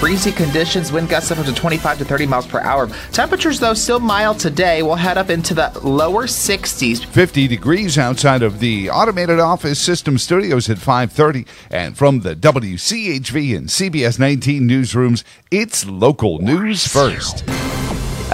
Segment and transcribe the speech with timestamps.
[0.00, 2.88] Breezy conditions, wind gusts up to 25 to 30 miles per hour.
[3.10, 4.82] Temperatures, though, still mild today.
[4.82, 7.04] We'll head up into the lower 60s.
[7.06, 13.56] 50 degrees outside of the automated office system studios at 5:30, and from the WCHV
[13.56, 17.44] and CBS 19 newsrooms, it's local news first.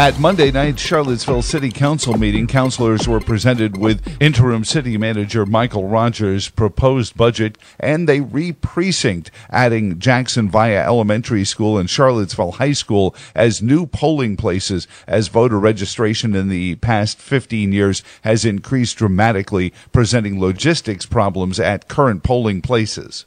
[0.01, 5.89] At Monday night's Charlottesville City Council meeting, councilors were presented with interim city manager Michael
[5.89, 13.15] Rogers' proposed budget, and they re-precinct, adding Jackson Via Elementary School and Charlottesville High School
[13.35, 19.71] as new polling places, as voter registration in the past 15 years has increased dramatically,
[19.93, 23.27] presenting logistics problems at current polling places.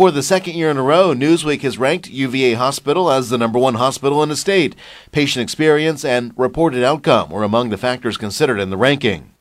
[0.00, 3.58] For the second year in a row, Newsweek has ranked UVA Hospital as the number
[3.58, 4.74] one hospital in the state.
[5.12, 9.34] Patient experience and reported outcome were among the factors considered in the ranking.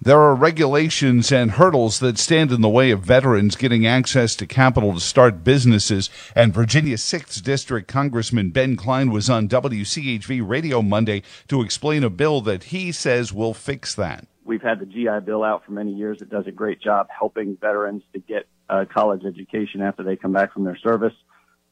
[0.00, 4.46] There are regulations and hurdles that stand in the way of veterans getting access to
[4.46, 6.08] capital to start businesses.
[6.34, 12.08] And Virginia 6th District Congressman Ben Cline was on WCHV Radio Monday to explain a
[12.08, 14.26] bill that he says will fix that.
[14.46, 16.22] We've had the GI Bill out for many years.
[16.22, 20.32] It does a great job helping veterans to get a college education after they come
[20.32, 21.14] back from their service.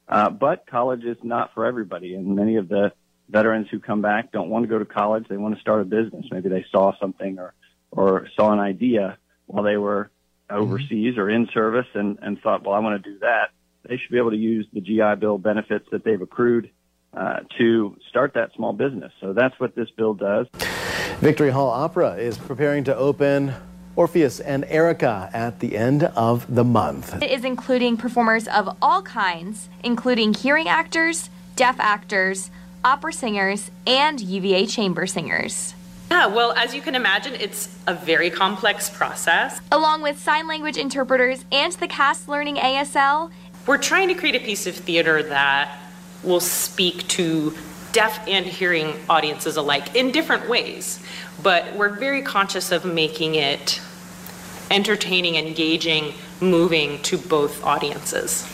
[0.09, 2.93] Uh, but college is not for everybody, and many of the
[3.29, 5.27] veterans who come back don't want to go to college.
[5.29, 6.27] They want to start a business.
[6.31, 7.55] Maybe they saw something or
[7.91, 10.11] or saw an idea while they were
[10.51, 13.51] overseas or in service and, and thought, well, I want to do that.
[13.89, 16.71] They should be able to use the GI Bill benefits that they've accrued
[17.17, 19.13] uh, to start that small business.
[19.21, 20.47] So that's what this bill does.
[21.21, 23.55] Victory Hall Opera is preparing to open
[23.97, 27.23] Orpheus and Eurydice at the end of the month.
[27.23, 32.51] It is including performers of all kinds, including hearing actors, deaf actors,
[32.85, 35.75] opera singers, and UVA chamber singers.
[36.11, 39.61] Yeah, well, as you can imagine, it's a very complex process.
[39.73, 43.31] Along with sign language interpreters and the cast learning ASL,
[43.67, 45.77] we're trying to create a piece of theater that
[46.23, 47.55] will speak to
[47.93, 51.01] deaf and hearing audiences alike in different ways.
[51.43, 53.81] But we're very conscious of making it
[54.75, 58.45] entertaining, engaging, moving to both audiences.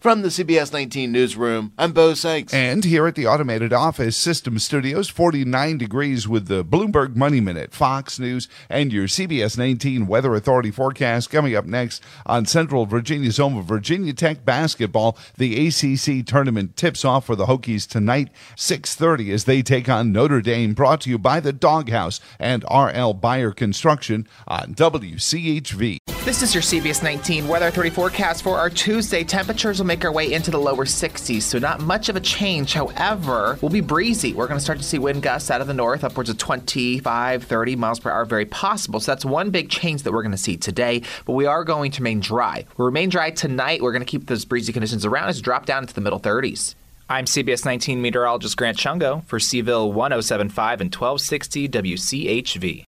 [0.00, 2.52] From the CBS 19 newsroom, I'm Bo Sykes.
[2.52, 7.72] And here at the Automated Office System Studios, 49 degrees with the Bloomberg Money Minute,
[7.72, 13.38] Fox News, and your CBS 19 Weather Authority forecast coming up next on Central Virginia's
[13.38, 15.16] home of Virginia Tech basketball.
[15.38, 20.42] The ACC tournament tips off for the Hokies tonight, 6:30 as they take on Notre
[20.42, 20.74] Dame.
[20.74, 26.15] Brought to you by the Doghouse and RL Beyer Construction on WCHV.
[26.26, 29.22] This is your CBS 19 Weather 30 forecast for our Tuesday.
[29.22, 32.72] Temperatures will make our way into the lower 60s, so not much of a change.
[32.72, 34.34] However, we'll be breezy.
[34.34, 37.44] We're going to start to see wind gusts out of the north, upwards of 25,
[37.44, 38.98] 30 miles per hour, very possible.
[38.98, 41.92] So that's one big change that we're going to see today, but we are going
[41.92, 42.64] to remain dry.
[42.76, 43.80] We'll remain dry tonight.
[43.80, 46.74] We're going to keep those breezy conditions around as drop down into the middle 30s.
[47.08, 52.84] I'm CBS 19 meteorologist Grant Chungo for Seville 1075 and 1260 WCHV.